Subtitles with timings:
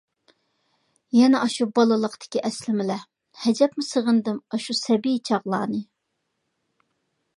[1.17, 3.03] يەنە ئاشۇ بالىلىقتىكى ئەسلىمىلەر،
[3.43, 5.83] ھەجەپمۇ سېغىندىم ئاشۇ سەبىي چاغلارنى...